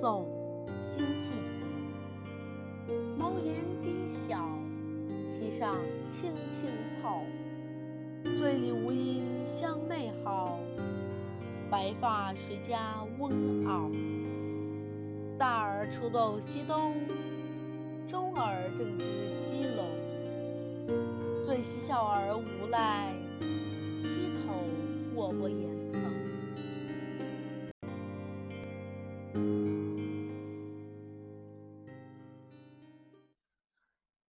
[0.00, 0.24] 宋
[0.80, 1.64] 辛弃疾
[3.18, 4.48] 茅檐低小，
[5.26, 5.74] 溪上
[6.06, 6.68] 青青
[7.02, 7.24] 草。
[8.36, 10.56] 醉里吴音相媚好，
[11.68, 13.32] 白发谁家翁
[13.64, 13.90] 媪。
[15.36, 16.94] 大儿锄豆溪东，
[18.06, 19.04] 中儿正织
[19.40, 19.84] 鸡笼。
[21.44, 23.12] 最喜小儿无赖，
[24.00, 24.62] 溪头
[25.16, 25.98] 卧剥莲蓬。